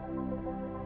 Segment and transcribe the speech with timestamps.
[0.09, 0.86] うん。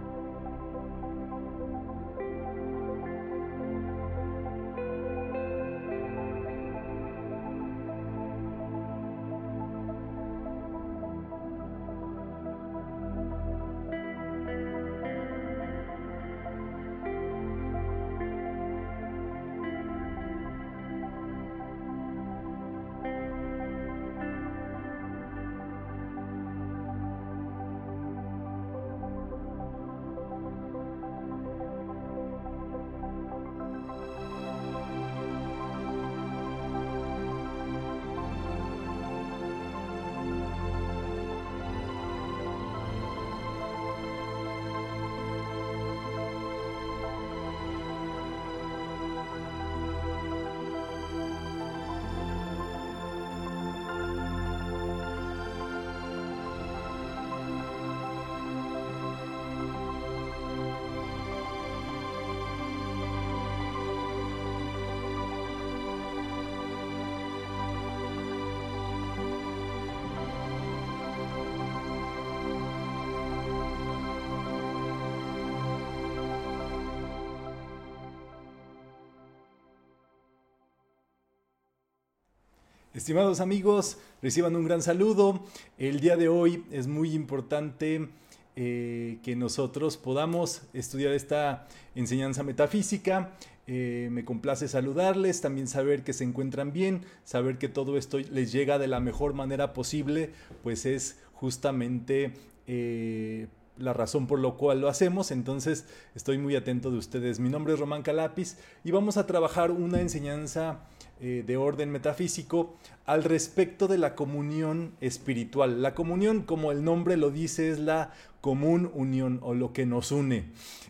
[83.01, 85.41] Estimados amigos, reciban un gran saludo.
[85.79, 88.11] El día de hoy es muy importante
[88.57, 93.31] eh, que nosotros podamos estudiar esta enseñanza metafísica.
[93.67, 98.53] Eh, me complace saludarles, también saber que se encuentran bien, saber que todo esto les
[98.53, 100.33] llega de la mejor manera posible,
[100.63, 102.35] pues es justamente
[102.67, 103.47] eh,
[103.79, 107.41] la razón por lo cual lo hacemos, entonces estoy muy atento de ustedes.
[107.41, 110.81] Mi nombre es Román Calapis y vamos a trabajar una enseñanza
[111.21, 112.75] eh, de orden metafísico
[113.05, 115.83] al respecto de la comunión espiritual.
[115.83, 120.13] La comunión, como el nombre lo dice, es la común unión o lo que nos
[120.13, 120.47] une.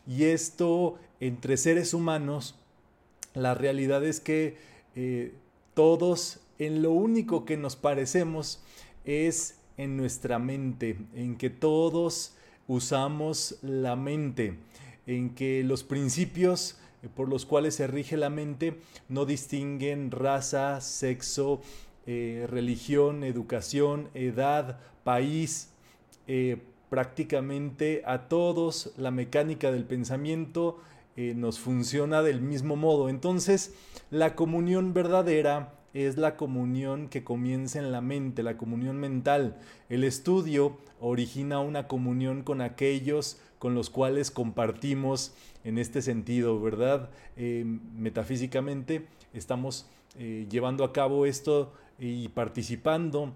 [0.07, 2.55] Y esto entre seres humanos,
[3.35, 4.57] la realidad es que
[4.95, 5.35] eh,
[5.75, 8.63] todos en lo único que nos parecemos
[9.05, 12.35] es en nuestra mente, en que todos
[12.69, 14.59] usamos la mente,
[15.07, 16.79] en que los principios
[17.15, 21.61] por los cuales se rige la mente no distinguen raza, sexo,
[22.07, 25.71] eh, religión, educación, edad, país,
[26.27, 26.59] eh,
[26.89, 30.79] prácticamente a todos la mecánica del pensamiento
[31.17, 33.11] nos funciona del mismo modo.
[33.11, 33.75] Entonces,
[34.11, 39.57] la comunión verdadera es la comunión que comienza en la mente, la comunión mental.
[39.89, 45.35] El estudio origina una comunión con aquellos con los cuales compartimos
[45.65, 47.11] en este sentido, ¿verdad?
[47.37, 47.65] Eh,
[47.95, 49.87] metafísicamente estamos
[50.19, 53.35] eh, llevando a cabo esto y participando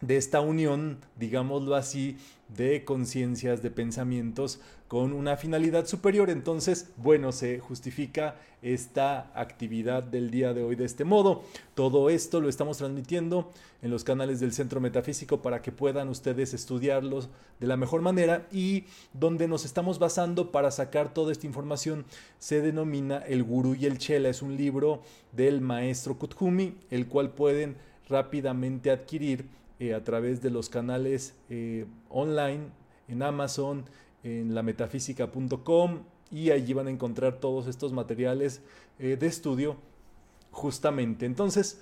[0.00, 2.16] de esta unión, digámoslo así,
[2.56, 6.30] de conciencias, de pensamientos con una finalidad superior.
[6.30, 11.44] Entonces, bueno, se justifica esta actividad del día de hoy de este modo.
[11.74, 13.52] Todo esto lo estamos transmitiendo
[13.82, 17.28] en los canales del Centro Metafísico para que puedan ustedes estudiarlos
[17.60, 22.04] de la mejor manera y donde nos estamos basando para sacar toda esta información
[22.38, 24.28] se denomina El Gurú y el Chela.
[24.28, 27.76] Es un libro del maestro Kuthumi, el cual pueden
[28.08, 29.46] rápidamente adquirir
[29.80, 32.66] eh, a través de los canales eh, online
[33.08, 33.86] en Amazon,
[34.22, 36.00] en lametafísica.com
[36.30, 38.60] y allí van a encontrar todos estos materiales
[38.98, 39.78] eh, de estudio
[40.50, 41.24] justamente.
[41.24, 41.80] Entonces,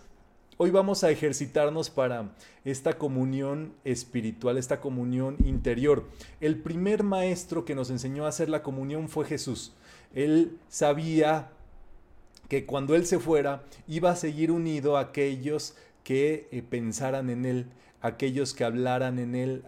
[0.59, 2.33] hoy vamos a ejercitarnos para
[2.65, 6.07] esta comunión espiritual, esta comunión interior.
[6.41, 9.73] El primer maestro que nos enseñó a hacer la comunión fue Jesús.
[10.15, 11.51] Él sabía
[12.49, 15.75] que cuando Él se fuera iba a seguir unido a aquellos
[16.09, 17.67] que pensaran en Él,
[18.01, 19.63] aquellos que hablaran en él,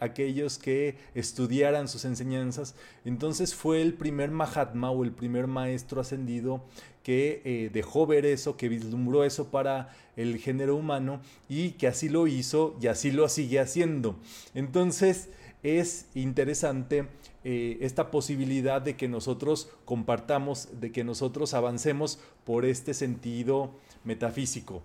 [0.00, 2.74] aquellos que estudiaran sus enseñanzas.
[3.04, 6.64] Entonces fue el primer Mahatma o el primer maestro ascendido
[7.04, 12.08] que eh, dejó ver eso, que vislumbró eso para el género humano y que así
[12.08, 14.16] lo hizo y así lo sigue haciendo.
[14.52, 15.28] Entonces
[15.62, 17.06] es interesante
[17.44, 23.70] eh, esta posibilidad de que nosotros compartamos, de que nosotros avancemos por este sentido
[24.02, 24.82] metafísico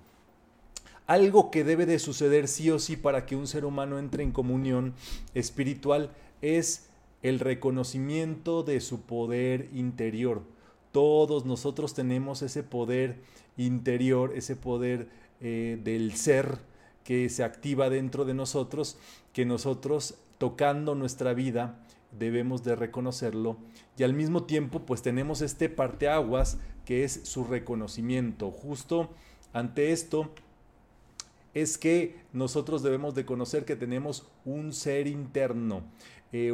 [1.09, 4.31] algo que debe de suceder sí o sí para que un ser humano entre en
[4.31, 4.93] comunión
[5.33, 6.11] espiritual
[6.43, 6.87] es
[7.23, 10.43] el reconocimiento de su poder interior.
[10.91, 13.17] Todos nosotros tenemos ese poder
[13.57, 15.09] interior, ese poder
[15.41, 16.59] eh, del ser
[17.03, 18.99] que se activa dentro de nosotros,
[19.33, 23.57] que nosotros tocando nuestra vida debemos de reconocerlo
[23.97, 28.51] y al mismo tiempo pues tenemos este parteaguas que es su reconocimiento.
[28.51, 29.09] Justo
[29.53, 30.29] ante esto
[31.53, 35.83] es que nosotros debemos de conocer que tenemos un ser interno,
[36.31, 36.51] eh,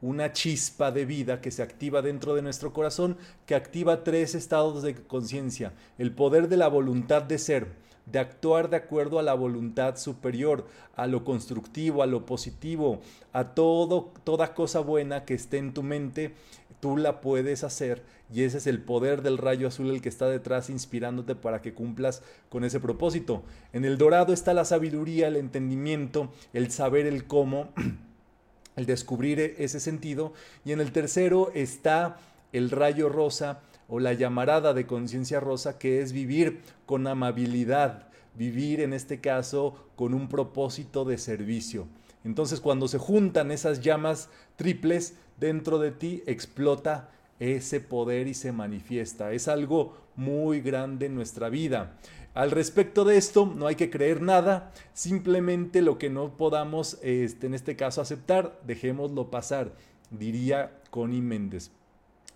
[0.00, 4.82] una chispa de vida que se activa dentro de nuestro corazón, que activa tres estados
[4.82, 5.72] de conciencia.
[5.98, 7.68] El poder de la voluntad de ser,
[8.06, 13.00] de actuar de acuerdo a la voluntad superior, a lo constructivo, a lo positivo,
[13.32, 16.34] a todo, toda cosa buena que esté en tu mente,
[16.80, 20.28] tú la puedes hacer y ese es el poder del rayo azul el que está
[20.28, 23.42] detrás inspirándote para que cumplas con ese propósito.
[23.72, 27.70] En el dorado está la sabiduría, el entendimiento, el saber el cómo,
[28.76, 30.32] el descubrir ese sentido
[30.64, 32.18] y en el tercero está
[32.52, 38.80] el rayo rosa o la llamarada de conciencia rosa que es vivir con amabilidad, vivir
[38.80, 41.88] en este caso con un propósito de servicio.
[42.24, 47.08] Entonces cuando se juntan esas llamas triples dentro de ti explota
[47.40, 49.32] ese poder y se manifiesta.
[49.32, 51.96] Es algo muy grande en nuestra vida.
[52.34, 57.46] Al respecto de esto, no hay que creer nada, simplemente lo que no podamos, este,
[57.46, 59.72] en este caso, aceptar, dejémoslo pasar,
[60.10, 61.70] diría Connie Méndez.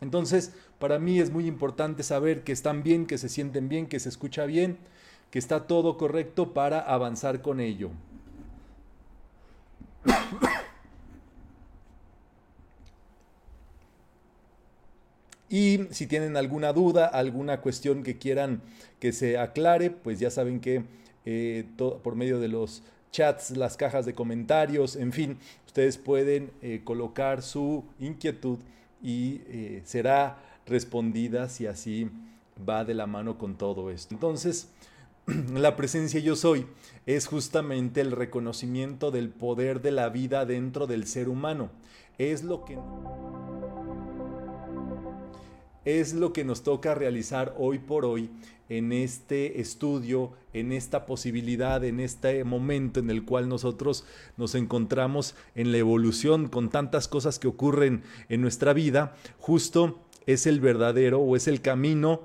[0.00, 4.00] Entonces, para mí es muy importante saber que están bien, que se sienten bien, que
[4.00, 4.78] se escucha bien,
[5.30, 7.90] que está todo correcto para avanzar con ello.
[15.52, 18.62] Y si tienen alguna duda, alguna cuestión que quieran
[18.98, 20.82] que se aclare, pues ya saben que
[21.26, 26.80] eh, por medio de los chats, las cajas de comentarios, en fin, ustedes pueden eh,
[26.82, 28.60] colocar su inquietud
[29.02, 32.10] y eh, será respondida si así
[32.66, 34.14] va de la mano con todo esto.
[34.14, 34.70] Entonces,
[35.52, 36.66] la presencia yo soy
[37.04, 41.68] es justamente el reconocimiento del poder de la vida dentro del ser humano.
[42.16, 42.78] Es lo que
[45.84, 48.30] es lo que nos toca realizar hoy por hoy
[48.68, 54.04] en este estudio, en esta posibilidad, en este momento en el cual nosotros
[54.36, 60.46] nos encontramos en la evolución con tantas cosas que ocurren en nuestra vida, justo es
[60.46, 62.22] el verdadero o es el camino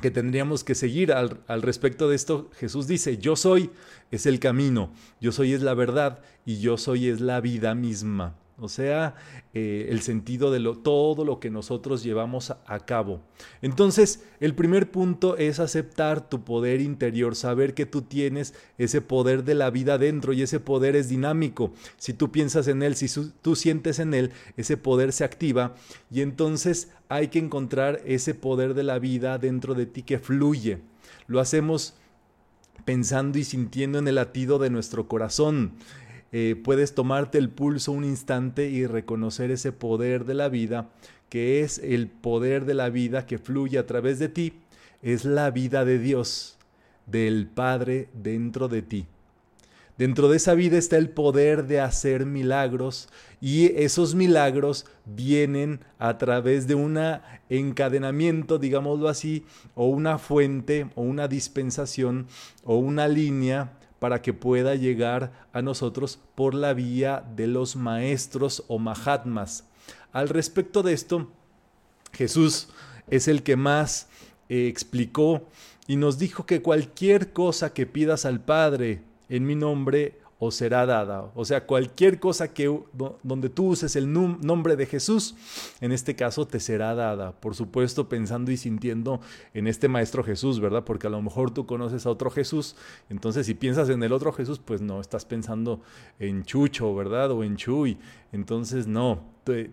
[0.00, 2.48] que tendríamos que seguir al, respecto de esto.
[2.54, 3.70] Jesús dice, yo soy
[4.10, 8.34] es el camino, yo soy es la verdad y yo soy es la vida misma
[8.60, 9.14] o sea,
[9.54, 13.20] eh, el sentido de todo lo que nosotros llevamos a, cabo.
[13.62, 19.44] Entonces, el primer punto es aceptar tu poder interior, saber que tú tienes ese poder
[19.44, 21.72] de la vida dentro y ese poder es dinámico.
[21.96, 23.06] Si tú piensas en él, si
[23.42, 25.74] tú sientes en él, ese poder se activa
[26.10, 30.78] y entonces hay que encontrar ese poder de la vida dentro de ti que fluye.
[31.26, 31.94] Lo hacemos
[32.84, 35.72] pensando y sintiendo en el latido de nuestro corazón.
[36.32, 40.90] Eh, puedes tomarte el pulso un instante y reconocer ese poder de la vida,
[41.28, 44.54] que es el poder de la vida que fluye a través de ti,
[45.02, 46.56] es la vida de Dios,
[47.06, 49.06] del Padre dentro de ti.
[50.00, 56.16] Dentro de esa vida está el poder de hacer milagros y esos milagros vienen a
[56.16, 56.98] través de un
[57.50, 59.44] encadenamiento, digámoslo así,
[59.74, 62.28] o una fuente o una dispensación
[62.64, 68.64] o una línea para que pueda llegar a nosotros por la vía de los maestros
[68.66, 69.64] o mahatmas.
[70.12, 71.30] Al respecto de esto,
[72.12, 72.68] Jesús
[73.08, 74.08] es el que más
[74.48, 75.46] eh, explicó
[75.86, 80.86] y nos dijo que cualquier cosa que pidas al Padre en mi nombre, o será
[80.86, 81.30] dada.
[81.34, 82.74] O sea, cualquier cosa que
[83.22, 85.36] donde tú uses el nombre de Jesús,
[85.82, 87.32] en este caso te será dada.
[87.32, 89.20] Por supuesto, pensando y sintiendo
[89.52, 90.84] en este maestro Jesús, ¿verdad?
[90.84, 92.74] Porque a lo mejor tú conoces a otro Jesús,
[93.10, 95.82] entonces si piensas en el otro Jesús, pues no, estás pensando
[96.18, 97.30] en Chucho, ¿verdad?
[97.32, 97.98] O en Chuy.
[98.32, 99.24] Entonces, no,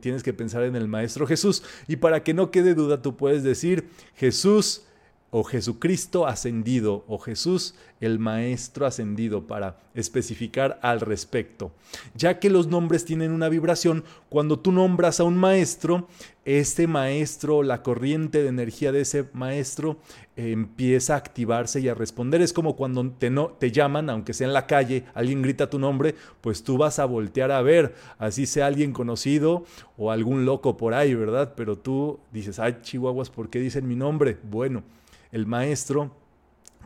[0.02, 1.64] tienes que pensar en el maestro Jesús.
[1.88, 4.87] Y para que no quede duda, tú puedes decir, Jesús
[5.30, 11.72] o Jesucristo ascendido o Jesús el Maestro ascendido para especificar al respecto.
[12.16, 16.08] Ya que los nombres tienen una vibración, cuando tú nombras a un maestro,
[16.46, 19.98] este maestro, la corriente de energía de ese maestro
[20.36, 22.42] empieza a activarse y a responder.
[22.42, 25.80] Es como cuando te, no, te llaman, aunque sea en la calle, alguien grita tu
[25.80, 29.66] nombre, pues tú vas a voltear a ver, así sea alguien conocido
[29.98, 31.54] o algún loco por ahí, ¿verdad?
[31.58, 34.38] Pero tú dices, ay, chihuahuas, ¿por qué dicen mi nombre?
[34.44, 34.84] Bueno
[35.38, 36.12] el maestro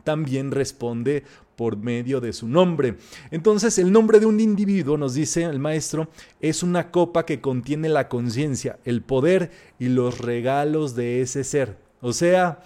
[0.04, 1.24] también responde
[1.56, 2.96] por medio de su nombre.
[3.30, 6.08] Entonces, el nombre de un individuo, nos dice el maestro,
[6.40, 11.78] es una copa que contiene la conciencia, el poder y los regalos de ese ser.
[12.00, 12.60] O sea,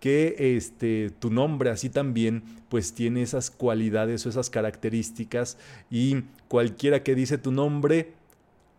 [0.00, 5.58] que este tu nombre así también pues tiene esas cualidades o esas características
[5.90, 8.14] y cualquiera que dice tu nombre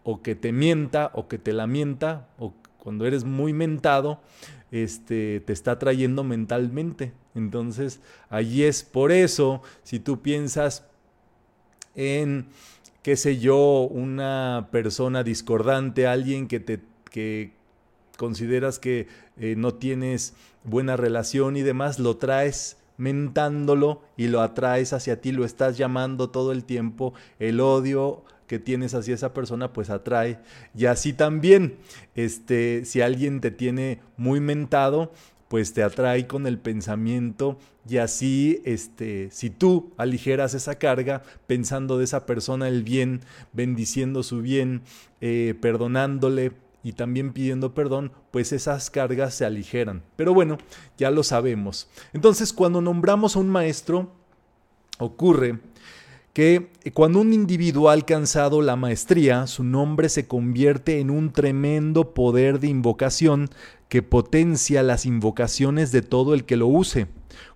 [0.04, 4.20] o que te mienta o que te lamenta o cuando eres muy mentado,
[4.72, 7.14] este, te está trayendo mentalmente.
[7.36, 8.00] Entonces,
[8.30, 10.86] allí es por eso, si tú piensas
[11.96, 12.48] en,
[13.04, 16.80] qué sé yo, una persona discordante, alguien que te
[17.12, 17.52] que
[18.18, 24.94] consideras que eh, no tienes buena relación y demás, lo traes mentándolo y lo atraes
[24.94, 29.72] hacia ti, lo estás llamando todo el tiempo, el odio que tienes hacia esa persona
[29.72, 30.38] pues atrae
[30.76, 31.78] y así también
[32.16, 35.14] este si alguien te tiene muy mentado
[35.48, 41.98] pues te atrae con el pensamiento y así este si tú aligeras esa carga pensando
[41.98, 43.22] de esa persona el bien
[43.54, 44.82] bendiciendo su bien
[45.22, 46.52] eh, perdonándole
[46.84, 50.02] y también pidiendo perdón, pues esas cargas se aligeran.
[50.16, 50.58] Pero bueno,
[50.98, 51.88] ya lo sabemos.
[52.12, 54.10] Entonces, cuando nombramos a un maestro,
[54.98, 55.60] ocurre
[56.34, 62.14] que cuando un individuo ha alcanzado la maestría, su nombre se convierte en un tremendo
[62.14, 63.50] poder de invocación
[63.90, 67.08] que potencia las invocaciones de todo el que lo use.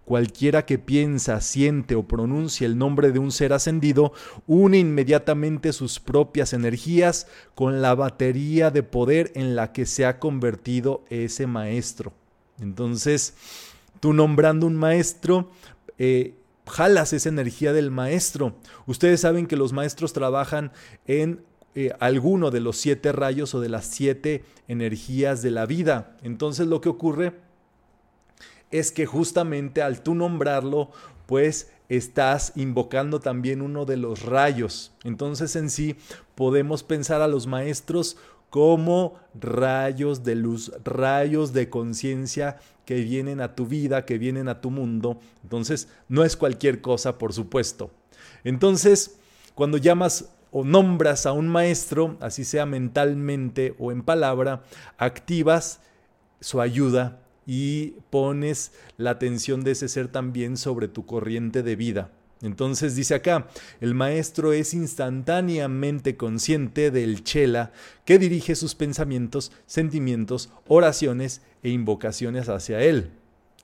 [0.04, 4.14] Cualquiera que piensa, siente o pronuncia el nombre de un ser ascendido,
[4.46, 10.20] une inmediatamente sus propias energías con la batería de poder en la que se ha
[10.20, 12.14] convertido ese maestro.
[12.60, 13.34] Entonces,
[14.00, 15.50] tú nombrando un maestro,
[15.98, 16.36] eh,
[16.68, 18.56] jalas esa energía del maestro.
[18.86, 20.72] Ustedes saben que los maestros trabajan
[21.08, 21.44] en
[21.76, 26.16] eh, alguno de los siete rayos o de las siete energías de la vida.
[26.24, 27.34] Entonces lo que ocurre
[28.72, 30.92] es que justamente al tú nombrarlo,
[31.26, 34.94] pues estás invocando también uno de los rayos.
[35.04, 35.96] Entonces en sí
[36.36, 38.18] podemos pensar a los maestros
[38.56, 44.62] como rayos de luz, rayos de conciencia que vienen a tu vida, que vienen a
[44.62, 45.20] tu mundo.
[45.44, 47.92] Entonces, no es cualquier cosa, por supuesto.
[48.46, 49.20] Entonces,
[49.56, 54.64] cuando llamas o nombras a un maestro, así sea mentalmente o en palabra,
[54.98, 55.82] activas
[56.40, 62.10] su ayuda y pones la atención de ese ser también sobre tu corriente de vida.
[62.46, 63.48] Entonces dice acá,
[63.82, 67.72] el maestro es instantáneamente consciente del chela
[68.06, 73.12] que dirige sus pensamientos, sentimientos, oraciones e invocaciones hacia él.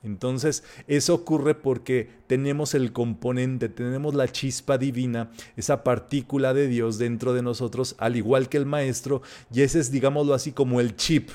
[0.04, 6.98] Entonces, eso ocurre porque tenemos el componente, tenemos la chispa divina, esa partícula de Dios
[6.98, 9.22] dentro de nosotros, al igual que el maestro,
[9.52, 11.30] y ese es, digámoslo así, como el chip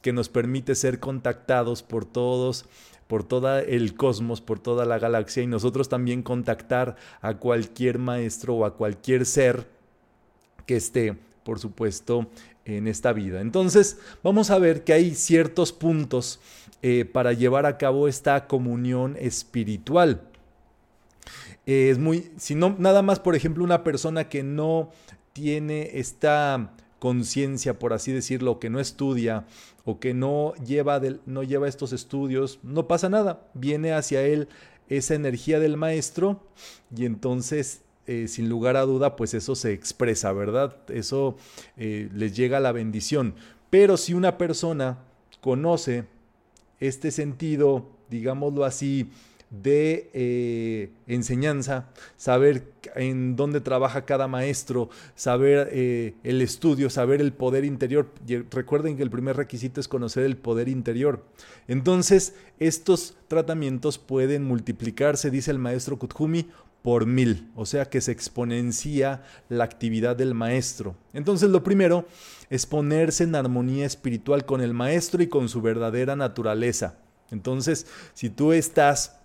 [0.00, 2.66] que nos permite ser contactados por todos,
[3.06, 8.54] por todo el cosmos, por toda la galaxia, y nosotros también contactar a cualquier maestro
[8.54, 9.66] o a cualquier ser
[10.66, 12.26] que esté, por supuesto,
[12.64, 13.40] en esta vida.
[13.40, 16.40] Entonces, vamos a ver que hay ciertos puntos
[16.82, 20.22] eh, para llevar a cabo esta comunión espiritual.
[21.66, 24.90] Eh, es muy, si no, nada más, por ejemplo, una persona que no
[25.32, 26.72] tiene esta
[27.04, 29.44] conciencia, por así decirlo, que no estudia
[29.84, 33.46] o que no lleva, no lleva estos estudios, no pasa nada.
[33.52, 34.48] Viene hacia él
[34.88, 36.40] esa energía del maestro
[36.96, 40.78] y entonces eh, sin lugar a duda, pues eso se expresa, ¿verdad?
[40.88, 41.36] Eso
[41.76, 43.34] eh, les llega la bendición.
[43.68, 45.00] Pero si una persona
[45.42, 46.06] conoce
[46.80, 49.10] este sentido, digámoslo así,
[49.62, 55.68] de eh, enseñanza, saber en dónde trabaja cada maestro, saber
[56.22, 58.08] el estudio, saber el poder interior.
[58.50, 61.24] recuerden que el primer requisito es conocer el poder interior.
[61.66, 66.46] Entonces, estos tratamientos pueden multiplicarse, dice el maestro Kuthumi,
[66.84, 70.94] por mil, o sea que se exponencia la actividad del maestro.
[71.14, 72.06] Entonces lo primero
[72.50, 76.98] es ponerse en armonía espiritual con el maestro y con su verdadera naturaleza.
[77.30, 79.16] Entonces, si tú estás,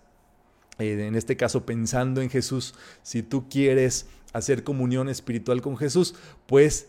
[0.80, 6.14] eh, en este caso, pensando en Jesús, si tú quieres hacer comunión espiritual con Jesús,
[6.46, 6.88] pues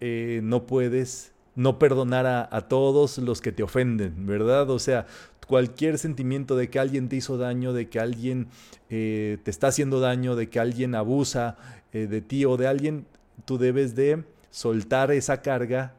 [0.00, 4.68] eh, no puedes no perdonar a, todos los que te ofenden, ¿verdad?
[4.70, 5.06] O sea,
[5.46, 8.48] cualquier sentimiento de que alguien te hizo daño, de que alguien
[8.90, 11.56] eh, te está haciendo daño, de que alguien abusa
[11.92, 13.06] de ti o de alguien,
[13.44, 15.94] tú debes de soltar esa carga,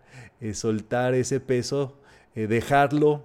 [0.51, 1.97] soltar ese peso,
[2.35, 3.23] dejarlo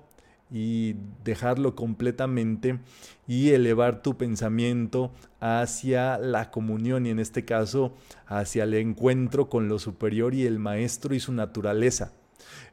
[0.51, 2.79] y dejarlo completamente
[3.27, 7.95] y elevar tu pensamiento hacia la comunión y en este caso
[8.27, 12.13] hacia el encuentro con lo superior y el maestro y su naturaleza.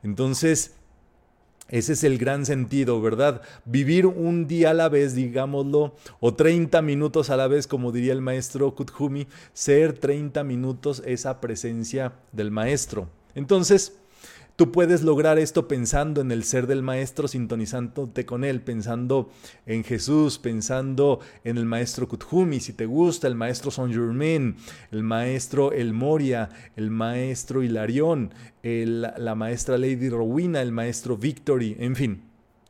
[0.04, 0.74] Entonces,
[1.70, 3.42] ese es el gran sentido, ¿verdad?
[3.66, 8.14] Vivir un día a la vez, digámoslo, o 30 minutos a la vez, como diría
[8.14, 13.10] el maestro Kuthumi, ser 30 minutos esa presencia del maestro.
[13.36, 13.98] Entonces,
[14.58, 19.30] Tú puedes lograr esto pensando en el ser del maestro, sintonizándote con él, pensando
[19.68, 24.56] en Jesús, pensando en el maestro Kuthumi, si te gusta, el maestro Saint Germain,
[24.90, 31.96] el maestro El Moria, el maestro Hilarión, la maestra Lady Rowena, el maestro Victory, en
[31.96, 32.27] fin.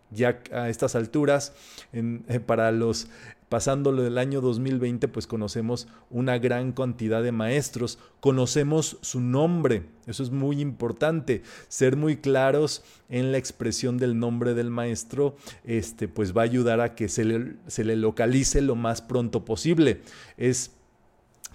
[0.10, 1.54] Ya a estas alturas,
[1.94, 3.08] eh, para los
[3.50, 10.24] pasándolo del año 2020, pues conocemos una gran cantidad de maestros, conocemos su nombre, eso
[10.24, 16.36] es muy importante, ser muy claros en la expresión del nombre del maestro, este, pues
[16.36, 20.02] va a ayudar a que se le, se le localice lo más pronto posible.
[20.36, 20.72] Es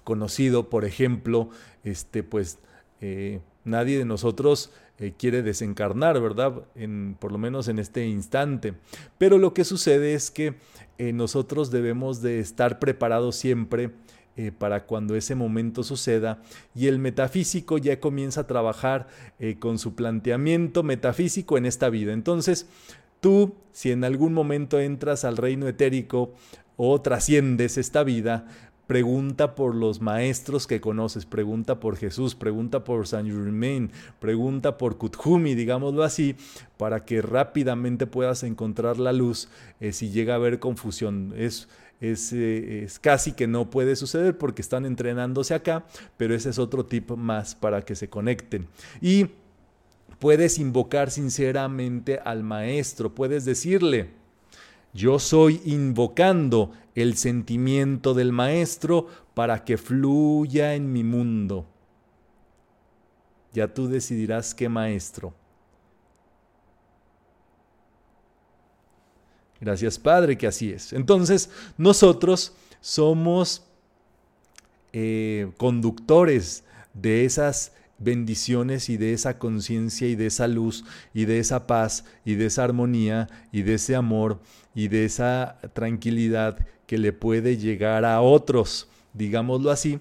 [0.02, 1.50] conocido, por ejemplo,
[1.84, 2.58] este, pues
[3.00, 4.70] eh, nadie de nosotros
[5.02, 6.62] eh, quiere desencarnar, ¿verdad?
[7.18, 8.74] Por lo menos en este instante.
[9.18, 10.54] Pero lo que sucede es que
[10.96, 13.90] eh, nosotros debemos de estar preparados siempre
[14.36, 16.40] eh, para cuando ese momento suceda
[16.72, 19.08] y el metafísico ya comienza a trabajar
[19.58, 22.12] con su planteamiento metafísico en esta vida.
[22.12, 22.68] Entonces,
[23.18, 26.32] tú, si en algún momento entras al reino etérico
[26.76, 28.46] o trasciendes esta vida,
[28.92, 34.98] Pregunta por los maestros que conoces, pregunta por Jesús, pregunta por Saint Germain, pregunta por
[34.98, 36.36] Kuthumi, digámoslo así,
[36.76, 39.48] para que rápidamente puedas encontrar la luz
[39.80, 41.32] eh, si llega a haber confusión.
[41.38, 41.70] Es,
[42.02, 45.86] es, eh, es, casi que no puede suceder porque están entrenándose acá,
[46.18, 48.66] pero ese es otro tip más para que se conecten.
[49.00, 49.28] Y
[50.18, 54.10] puedes invocar sinceramente al maestro, puedes decirle,
[54.92, 61.66] yo soy invocando el sentimiento del maestro para que fluya en mi mundo.
[63.52, 65.34] Ya tú decidirás qué maestro.
[69.60, 70.92] Gracias Padre que así es.
[70.92, 73.64] Entonces, nosotros somos
[74.92, 81.38] eh, conductores de esas bendiciones y de esa conciencia y de esa luz y de
[81.38, 84.40] esa paz y de esa armonía y de ese amor
[84.74, 89.98] y de esa tranquilidad que le puede llegar a otros, digámoslo así,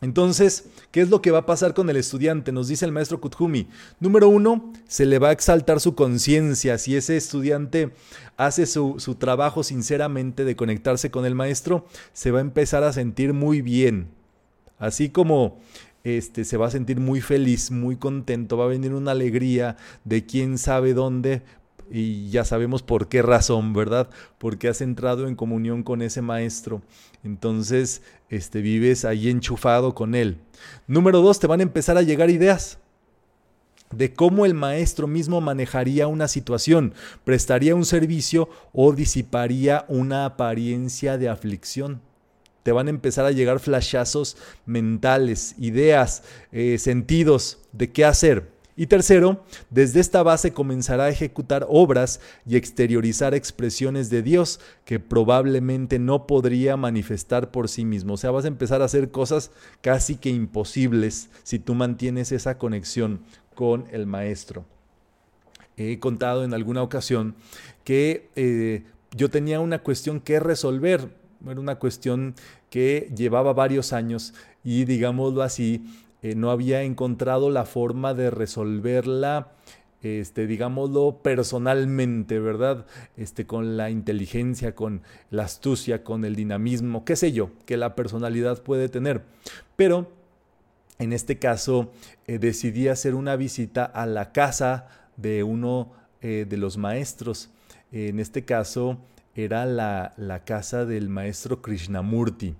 [0.00, 2.52] Entonces, ¿qué es lo que va a pasar con el estudiante?
[2.52, 3.66] Nos dice el maestro Kuthumi.
[3.98, 6.78] Número uno, se le va a exaltar su conciencia.
[6.78, 7.90] Si ese estudiante
[8.36, 12.92] hace su, su, trabajo sinceramente de conectarse con el maestro, se va a empezar a
[12.92, 14.06] sentir muy bien.
[14.78, 15.58] Así como
[16.04, 20.24] este, se va a sentir muy feliz, muy contento, va a venir una alegría de
[20.24, 21.42] quién sabe dónde,
[21.90, 24.08] y ya sabemos por qué razón, ¿verdad?
[24.38, 26.82] Porque has entrado en comunión con ese maestro.
[27.24, 30.38] Entonces, este, vives ahí enchufado con él.
[30.86, 32.78] Número dos, te van a empezar a llegar ideas
[33.90, 36.92] de cómo el maestro mismo manejaría una situación,
[37.24, 42.02] prestaría un servicio o disiparía una apariencia de aflicción.
[42.68, 48.50] Te van a empezar a llegar flashazos mentales, ideas, eh, sentidos de qué hacer.
[48.76, 55.00] Y tercero, desde esta base comenzará a ejecutar obras y exteriorizar expresiones de Dios que
[55.00, 58.12] probablemente no podría manifestar por sí mismo.
[58.12, 59.50] O sea, vas a empezar a hacer cosas
[59.80, 63.22] casi que imposibles si tú mantienes esa conexión
[63.54, 64.66] con el maestro.
[65.78, 67.34] He contado en alguna ocasión
[67.82, 68.84] que eh,
[69.16, 71.08] yo tenía una cuestión que resolver,
[71.46, 72.34] era una cuestión
[72.70, 75.84] que llevaba varios años y digámoslo así,
[76.22, 79.52] eh, no había encontrado la forma de resolverla,
[80.02, 82.86] este, digámoslo personalmente, ¿verdad?
[83.16, 87.94] Este, con la inteligencia, con la astucia, con el dinamismo, qué sé yo, que la
[87.94, 89.22] personalidad puede tener.
[89.76, 90.10] Pero
[90.98, 91.92] en este caso
[92.26, 97.50] eh, decidí hacer una visita a la casa de uno eh, de los maestros.
[97.90, 98.98] En este caso
[99.44, 102.54] era la, la casa del maestro Krishnamurti.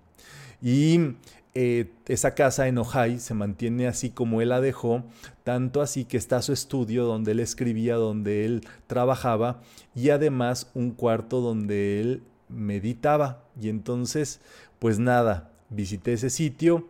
[0.60, 1.14] Y
[1.54, 5.02] eh, esa casa en Ojai se mantiene así como él la dejó,
[5.44, 9.60] tanto así que está su estudio donde él escribía, donde él trabajaba
[9.94, 13.42] y además un cuarto donde él meditaba.
[13.60, 14.40] Y entonces,
[14.78, 16.86] pues nada, visité ese sitio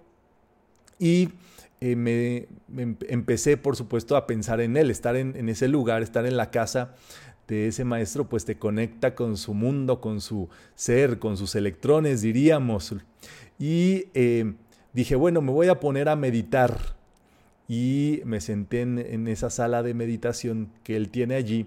[0.98, 1.30] y
[1.80, 2.48] eh, me,
[3.08, 6.94] empecé, por supuesto, a pensar en él, estar en, ese lugar, estar en la casa
[7.54, 12.20] de ese maestro, pues te conecta con su mundo, con su ser, con sus electrones,
[12.20, 12.94] diríamos.
[13.58, 14.54] Y eh,
[14.92, 16.96] dije, bueno, me voy a poner a meditar.
[17.66, 21.66] Y me senté en, esa sala de meditación que él tiene allí.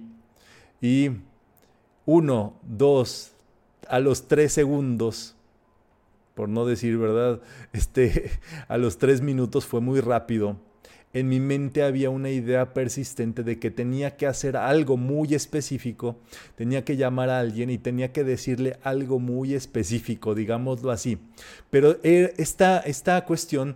[0.82, 1.12] Y
[2.06, 3.34] uno, dos,
[3.88, 5.36] a los tres segundos,
[6.34, 7.41] por no decir verdad,
[7.74, 8.32] este,
[8.67, 10.58] a los tres minutos fue muy rápido
[11.13, 16.17] en mi mente había una idea persistente de que tenía que hacer algo muy específico,
[16.56, 21.17] tenía que llamar a alguien y tenía que decirle algo muy específico, digámoslo así.
[21.69, 23.76] Pero eh, esta, esta cuestión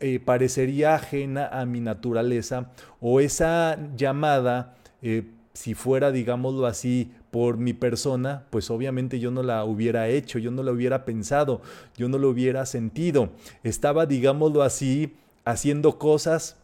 [0.00, 7.58] eh, parecería ajena a mi naturaleza o esa llamada, eh, si fuera, digámoslo así, por
[7.58, 11.62] mi persona, pues obviamente yo no la hubiera hecho, yo no la hubiera pensado,
[11.96, 13.30] yo no lo hubiera sentido.
[13.62, 16.56] Estaba, digámoslo así, haciendo cosas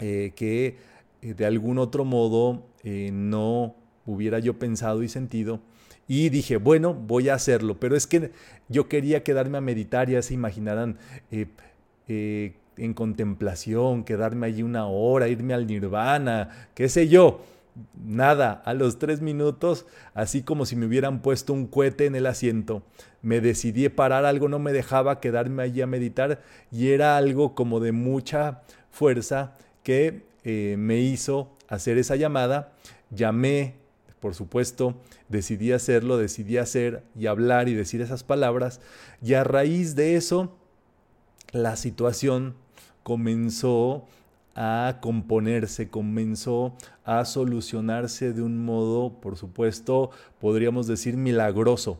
[0.00, 0.76] eh, que
[1.22, 3.76] eh, de algún otro modo eh, no
[4.06, 5.60] hubiera yo pensado y sentido.
[6.08, 8.32] Y dije, bueno, voy a hacerlo, pero es que
[8.68, 10.98] yo quería quedarme a meditar, ya se imaginarán,
[12.08, 17.44] en contemplación, quedarme allí una hora, irme al nirvana, qué sé yo.
[18.04, 22.26] Nada, a los tres minutos, así como si me hubieran puesto un cohete en el
[22.26, 22.82] asiento,
[23.22, 27.80] me decidí parar, algo no me dejaba quedarme allí a meditar y era algo como
[27.80, 32.72] de mucha fuerza que eh, me hizo hacer esa llamada.
[33.10, 33.74] Llamé,
[34.20, 34.94] por supuesto,
[35.28, 38.80] decidí hacerlo, decidí hacer y hablar y decir esas palabras.
[39.22, 40.56] Y a raíz de eso,
[41.52, 42.54] la situación
[43.02, 44.06] comenzó
[44.54, 51.98] a componerse, comenzó a solucionarse de un modo, por supuesto, podríamos decir milagroso,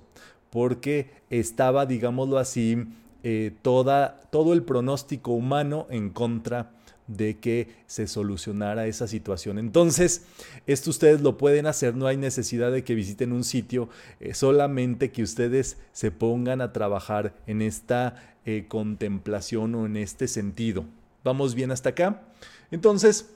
[0.50, 2.86] porque estaba, digámoslo así,
[3.22, 6.70] eh, toda, todo el pronóstico humano en contra
[7.16, 9.58] de que se solucionara esa situación.
[9.58, 10.26] Entonces,
[10.66, 13.88] esto ustedes lo pueden hacer, no hay necesidad de que visiten un sitio,
[14.20, 20.28] eh, solamente que ustedes se pongan a trabajar en esta eh, contemplación o en este
[20.28, 20.84] sentido.
[21.24, 22.22] ¿Vamos bien hasta acá?
[22.70, 23.30] Entonces,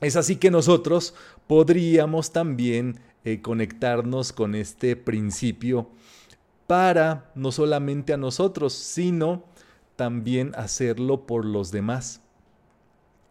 [0.00, 1.14] es así que nosotros
[1.46, 5.88] podríamos también eh, conectarnos con este principio
[6.66, 9.44] para no solamente a nosotros, sino
[9.96, 12.20] también hacerlo por los demás.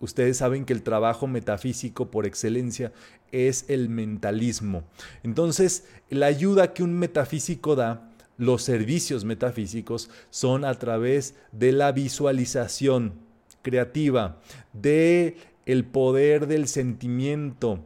[0.03, 2.91] Ustedes saben que el trabajo metafísico por excelencia
[3.31, 4.83] es el mentalismo.
[5.23, 11.93] Entonces, la ayuda que un metafísico da, los servicios metafísicos, son a través de la
[11.93, 13.13] visualización
[13.61, 14.41] creativa,
[14.73, 17.79] de el poder del sentimiento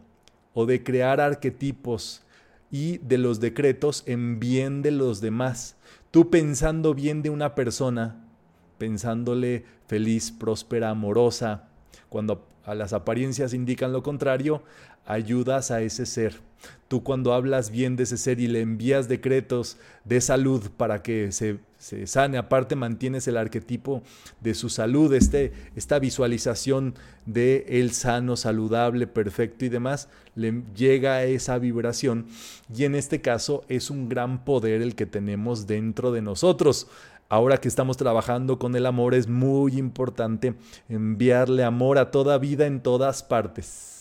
[0.55, 2.23] o de crear arquetipos
[2.71, 5.75] y de los decretos en bien de los demás.
[6.09, 8.25] Tú pensando bien de una persona,
[8.79, 11.69] pensándole feliz, próspera, amorosa.
[12.09, 14.61] Cuando a las apariencias indican lo contrario,
[15.05, 16.35] ayudas a ese ser.
[16.87, 21.31] Tú cuando hablas bien de ese ser y le envías decretos de salud para que
[21.31, 21.59] se,
[22.07, 24.01] sane, aparte mantienes el arquetipo
[24.41, 26.95] de su salud, este, esta visualización
[27.25, 32.27] de el sano, saludable, perfecto y demás, le llega esa vibración
[32.75, 36.87] y en este caso es un gran poder el que tenemos dentro de nosotros.
[37.29, 40.55] Ahora que estamos trabajando con el amor es muy importante
[40.87, 43.97] enviarle amor a toda vida en todas partes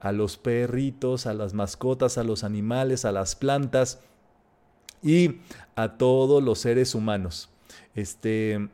[0.00, 4.00] a los perritos, a las mascotas, a los animales, a las plantas
[5.02, 5.36] y
[5.76, 7.50] a todos los seres humanos.
[7.94, 8.68] Este,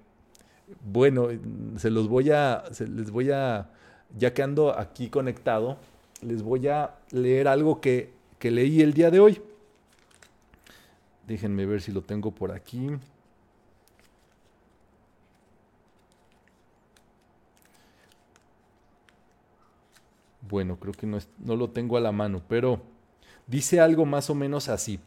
[0.84, 1.28] bueno,
[1.76, 3.68] se los voy a, les voy a,
[4.16, 5.78] ya que ando aquí conectado,
[6.22, 9.42] les voy a leer algo que, que leí el día de hoy.
[11.26, 12.90] Déjenme ver si lo tengo por aquí.
[20.48, 22.80] Bueno, creo que no, no lo tengo a la mano, pero
[23.46, 25.00] dice algo más o menos así.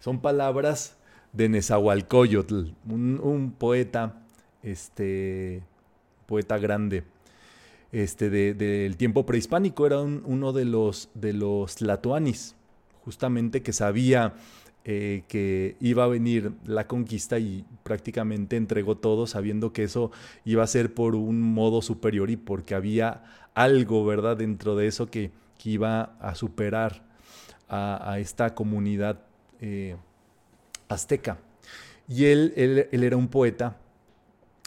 [0.00, 0.96] Son palabras
[1.32, 4.22] de Nezahualcóyotl, un, poeta,
[4.62, 5.62] este,
[6.26, 7.04] poeta grande,
[7.92, 12.54] este, del tiempo prehispánico, era uno de los, de los tlatoanis,
[13.04, 14.34] justamente que sabía
[14.90, 20.10] eh, que iba a venir la conquista y prácticamente entregó todo sabiendo que eso
[20.46, 23.22] iba a ser por un modo superior y porque había
[23.52, 25.30] algo, ¿verdad?, dentro de eso que,
[25.62, 27.04] iba a superar
[27.68, 29.20] a, esta comunidad
[29.60, 29.96] eh,
[30.88, 31.36] azteca.
[32.08, 33.76] Y él, él, él, era un poeta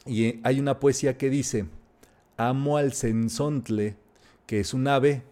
[0.05, 1.65] y eh, hay una poesía que dice,
[2.38, 3.95] amo al censontle,
[4.45, 5.23] que es un ave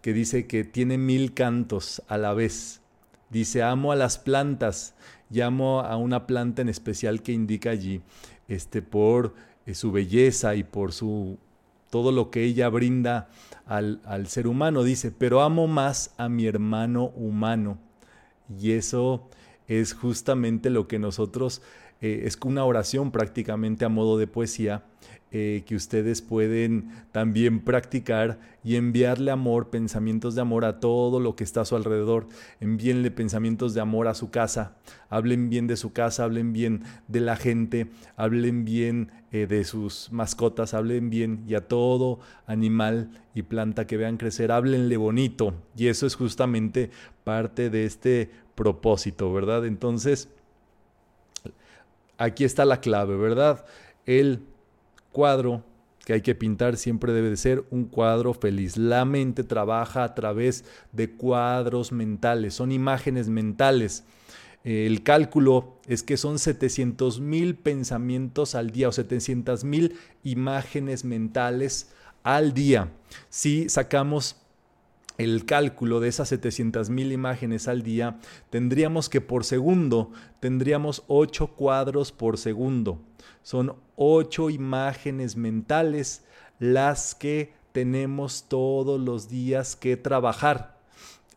[0.00, 2.80] que dice que tiene mil cantos a la vez.
[3.30, 4.94] Dice, amo a las plantas
[5.30, 8.00] y amo a una planta en especial que indica allí,
[8.48, 9.34] este, por
[9.66, 11.38] eh, su belleza y por su
[11.90, 13.28] todo lo que ella brinda
[13.66, 17.78] al, ser humano, dice, pero amo más a mi hermano humano.
[18.60, 19.28] Y eso
[19.66, 21.62] es justamente lo que nosotros,
[22.00, 24.84] eh, es una oración prácticamente a modo de poesía,
[25.30, 31.36] eh, que ustedes pueden también practicar y enviarle amor, pensamientos de amor a todo lo
[31.36, 32.28] que está a su alrededor.
[32.60, 34.78] Envíenle pensamientos de amor a su casa.
[35.10, 40.10] Hablen bien de su casa, hablen bien de la gente, hablen bien eh, de sus
[40.12, 45.52] mascotas, hablen bien y a todo animal y planta que vean crecer, háblenle bonito.
[45.76, 46.90] Y eso es justamente
[47.24, 49.66] parte de este propósito, ¿verdad?
[49.66, 50.30] Entonces,
[52.18, 53.64] aquí está la clave, ¿verdad?
[54.04, 54.42] El
[55.12, 55.64] cuadro
[56.04, 58.76] que hay que pintar siempre debe de ser un cuadro feliz.
[58.76, 64.04] La mente trabaja a través de cuadros mentales, son imágenes mentales.
[64.64, 71.90] El cálculo es que son 700 mil pensamientos al día o 700 mil imágenes mentales
[72.22, 72.90] al día.
[73.28, 74.36] Si sacamos
[75.18, 78.18] el cálculo de esas 700 mil imágenes al día,
[78.50, 83.00] tendríamos que por segundo, tendríamos 8 cuadros por segundo.
[83.42, 86.24] Son 8 imágenes mentales
[86.60, 90.77] las que tenemos todos los días que trabajar.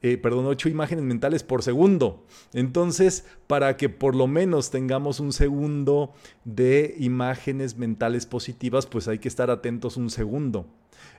[0.03, 2.25] Eh, perdón, 8 imágenes mentales por segundo.
[2.53, 9.19] Entonces, para que por lo menos tengamos un segundo de imágenes mentales positivas, pues hay
[9.19, 10.65] que estar atentos un segundo.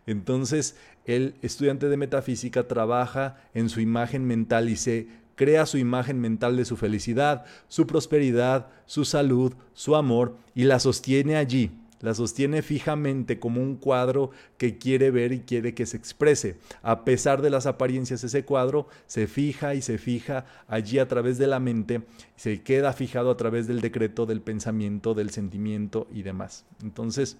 [0.07, 6.21] Entonces, el estudiante de metafísica trabaja en su imagen mental y se crea su imagen
[6.21, 11.71] mental de su felicidad, su prosperidad, su salud, su amor y la sostiene allí.
[12.03, 16.59] La sostiene fijamente como un cuadro que quiere ver y quiere que se exprese.
[16.83, 21.39] A pesar de las apariencias, ese cuadro se fija y se fija allí a través
[21.39, 22.03] de la mente,
[22.37, 26.65] se queda fijado a través del decreto, del pensamiento, del sentimiento y demás.
[26.83, 27.39] Entonces,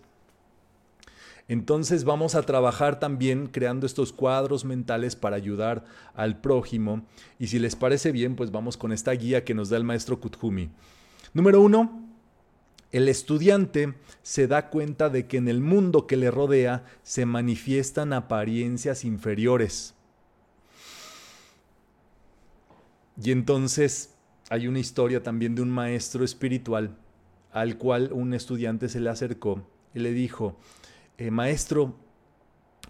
[1.49, 7.05] entonces vamos a trabajar también creando estos cuadros mentales para ayudar al prójimo.
[7.39, 10.21] Y si les parece bien, pues vamos con esta guía que nos da el maestro
[10.21, 10.71] Kuthumi.
[11.35, 12.12] Número uno,
[12.93, 18.13] el estudiante se da cuenta de que en el mundo que le rodea se manifiestan
[18.13, 19.95] apariencias inferiores.
[23.23, 24.15] Y entonces
[24.51, 26.97] hay una historia también de un maestro espiritual
[27.51, 30.57] al cual un estudiante se le acercó y le dijo,
[31.19, 31.95] eh, maestro,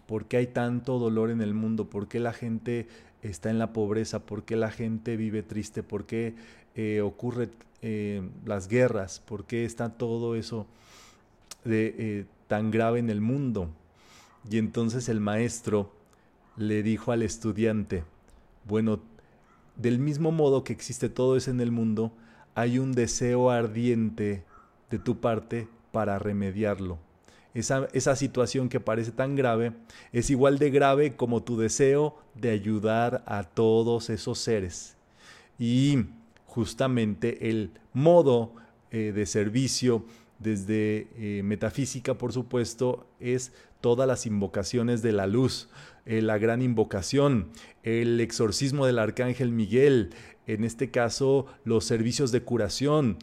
[0.07, 1.91] ¿por qué hay tanto dolor en el mundo?
[1.91, 2.87] ¿Por qué la gente
[3.23, 4.25] está en la pobreza?
[4.25, 5.83] ¿Por qué la gente vive triste?
[5.83, 6.35] ¿Por qué
[6.75, 7.51] eh, ocurre
[7.83, 9.21] eh, las guerras?
[9.21, 10.67] ¿Por qué está todo eso
[11.65, 13.71] de, tan grave en el mundo?
[14.49, 15.93] Y entonces el maestro
[16.57, 18.05] le dijo al estudiante,
[18.65, 19.01] bueno,
[19.77, 22.13] del mismo modo que existe todo eso en el mundo,
[22.55, 24.45] hay un deseo ardiente
[24.91, 26.99] de tu parte para remediarlo.
[27.55, 29.73] Esa, esa, situación que parece tan grave
[30.13, 34.97] es igual de grave como tu deseo de ayudar a todos esos seres.
[35.59, 36.05] Y
[36.53, 38.53] justamente el modo
[38.91, 40.05] eh, de servicio
[40.39, 45.71] desde eh, metafísica, por supuesto, es todas las invocaciones de la luz,
[46.05, 47.49] eh, la gran invocación,
[47.85, 50.11] el exorcismo del arcángel Miguel,
[50.47, 53.17] en este caso los servicios de curación,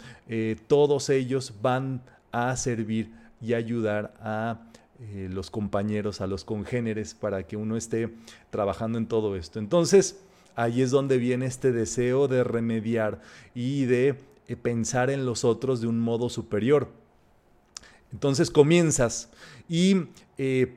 [0.68, 3.12] todos ellos van a servir
[3.42, 4.62] y ayudar a
[5.30, 8.10] los compañeros, a los congéneres, para que uno esté
[8.50, 9.60] trabajando en todo esto.
[9.60, 10.24] Entonces,
[10.60, 13.22] ahí es donde viene este deseo de remediar
[13.56, 14.16] y de
[14.62, 16.90] pensar en los otros de un modo superior.
[18.12, 19.30] Entonces comienzas
[19.70, 20.76] y eh,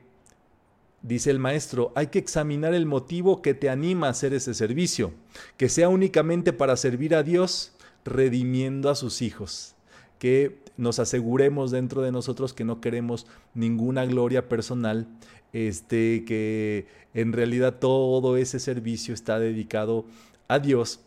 [1.01, 5.11] dice el maestro, hay que examinar el motivo que te anima a hacer ese servicio,
[5.57, 7.73] que sea únicamente para servir a Dios,
[8.05, 9.75] redimiendo a sus hijos,
[10.23, 15.05] que nos aseguremos dentro de nosotros que no queremos ninguna gloria personal,
[15.51, 20.05] este, que en realidad todo ese servicio está dedicado
[20.47, 21.01] a Dios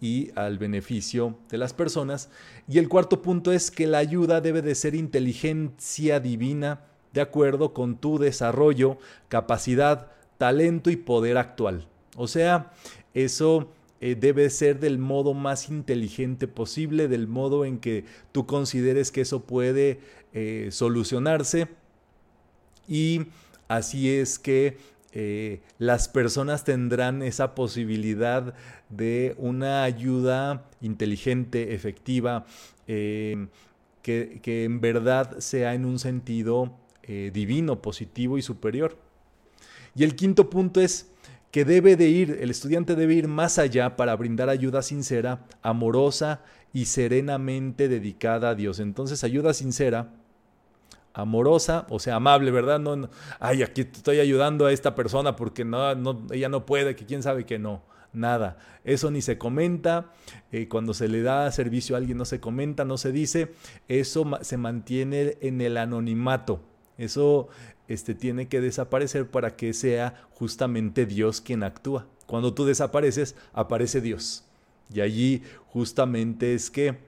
[0.00, 2.28] y al beneficio de las personas.
[2.66, 6.80] Y el cuarto punto es que la ayuda debe de ser inteligencia divina
[7.12, 11.86] de acuerdo con tu desarrollo, capacidad, talento y poder actual.
[12.16, 12.72] O sea,
[13.14, 13.68] eso
[14.00, 19.22] eh, debe ser del modo más inteligente posible, del modo en que tú consideres que
[19.22, 20.00] eso puede
[20.34, 21.68] eh, solucionarse.
[22.86, 23.26] Y
[23.66, 24.76] así es que
[25.12, 28.54] eh, las personas tendrán esa posibilidad
[28.90, 32.46] de una ayuda inteligente, efectiva,
[32.86, 33.48] eh,
[34.02, 36.74] que, en verdad sea en un sentido
[37.32, 38.98] divino, positivo y superior.
[39.94, 41.10] Y el quinto punto es
[41.50, 46.42] que debe de ir, el estudiante debe ir más allá para brindar ayuda sincera, amorosa
[46.72, 48.80] y serenamente dedicada a Dios.
[48.80, 50.12] Entonces, ayuda sincera
[51.14, 52.78] amorosa, o sea, amable, ¿verdad?
[52.78, 53.08] No,
[53.40, 57.22] ay, aquí estoy ayudando a esta persona porque no, no, ella no puede, que quién
[57.22, 57.82] sabe que no.
[58.12, 60.12] Nada, eso ni se comenta,
[60.50, 63.52] eh, cuando se le da servicio a alguien no se comenta, no se dice,
[63.86, 66.62] eso se mantiene en el anonimato,
[66.96, 67.48] eso
[67.88, 72.06] este, tiene que desaparecer para que sea justamente Dios quien actúa.
[72.26, 74.44] Cuando tú desapareces, aparece Dios.
[74.92, 76.98] Y allí justamente es que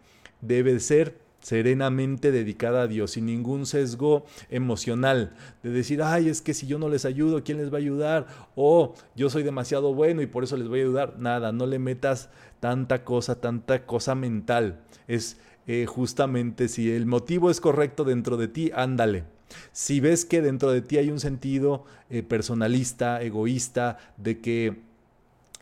[0.40, 6.54] debe ser serenamente dedicada a Dios, sin ningún sesgo emocional, de decir, ay, es que
[6.54, 8.26] si yo no les ayudo, ¿quién les va a ayudar?
[8.54, 11.18] O yo soy demasiado bueno y por eso les voy a ayudar.
[11.18, 12.28] Nada, no le metas
[12.60, 14.80] tanta cosa, tanta cosa mental.
[15.08, 19.24] Es eh, justamente si el motivo es correcto dentro de ti, ándale.
[19.72, 24.80] Si ves que dentro de ti hay un sentido eh, personalista, egoísta, de que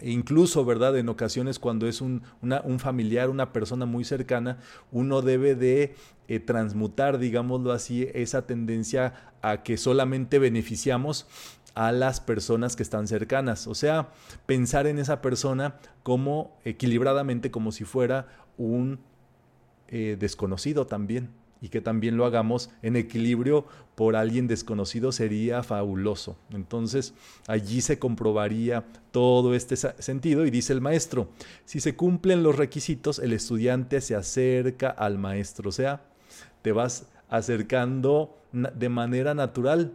[0.03, 0.97] incluso, ¿verdad?
[0.97, 2.23] En ocasiones cuando es un,
[2.79, 4.59] familiar, una persona muy cercana,
[4.93, 5.95] uno debe de
[6.29, 11.27] eh, transmutar, digámoslo así, esa tendencia a que solamente beneficiamos
[11.75, 13.67] a las personas que están cercanas.
[13.67, 14.11] O sea,
[14.47, 18.27] pensar en esa persona como equilibradamente, como si fuera
[18.57, 18.99] un
[19.89, 21.31] eh, desconocido también
[21.61, 26.37] y que también lo hagamos en equilibrio por alguien desconocido sería fabuloso.
[26.53, 27.15] Entonces
[27.47, 31.31] allí se comprobaría todo este sentido y dice el maestro,
[31.65, 36.03] si se cumplen los requisitos, el estudiante se acerca al maestro, o sea,
[36.63, 39.93] te vas acercando de manera natural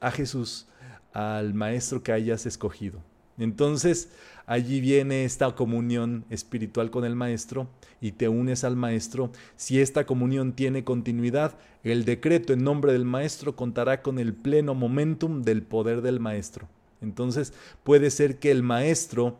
[0.00, 0.66] a Jesús,
[1.12, 3.00] al maestro que hayas escogido.
[3.38, 4.10] Entonces,
[4.46, 7.68] allí viene esta comunión espiritual con el Maestro
[8.00, 9.30] y te unes al Maestro.
[9.56, 14.74] Si esta comunión tiene continuidad, el decreto en nombre del Maestro contará con el pleno
[14.74, 16.68] momentum del poder del Maestro.
[17.00, 19.38] Entonces, puede ser que el Maestro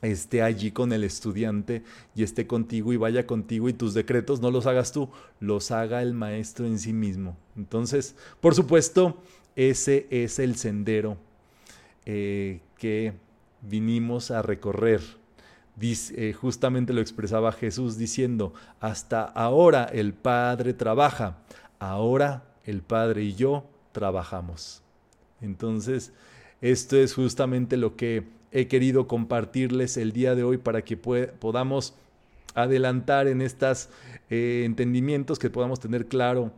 [0.00, 1.84] esté allí con el estudiante
[2.14, 5.08] y esté contigo y vaya contigo y tus decretos no los hagas tú,
[5.38, 7.36] los haga el maestro en sí mismo.
[7.56, 9.22] Entonces, por supuesto,
[9.54, 11.18] ese es el sendero
[12.06, 13.14] eh, que
[13.60, 15.00] vinimos a recorrer.
[15.80, 21.38] Eh, justamente lo expresaba Jesús diciendo, hasta ahora el Padre trabaja,
[21.78, 24.82] ahora el Padre y yo trabajamos.
[25.40, 26.12] Entonces,
[26.60, 31.94] esto es justamente lo que he querido compartirles el día de hoy para que podamos
[32.54, 33.88] adelantar en estos
[34.30, 36.52] eh, entendimientos, que podamos tener claro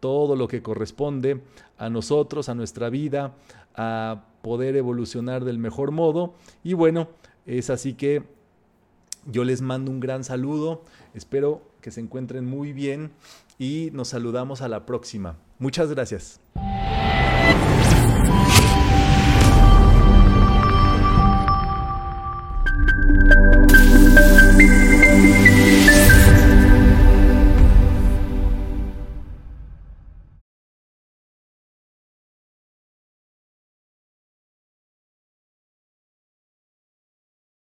[0.00, 1.40] todo lo que corresponde
[1.78, 3.34] a nosotros, a nuestra vida,
[3.76, 6.34] a poder evolucionar del mejor modo.
[6.62, 7.08] Y bueno,
[7.46, 8.22] es así que
[9.26, 10.82] yo les mando un gran saludo,
[11.14, 13.10] espero que se encuentren muy bien
[13.58, 15.38] y nos saludamos a la próxima.
[15.58, 16.40] Muchas gracias.